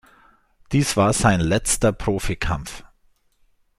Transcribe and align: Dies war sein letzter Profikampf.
Dies 0.71 0.97
war 0.97 1.13
sein 1.13 1.39
letzter 1.41 1.91
Profikampf. 1.93 2.83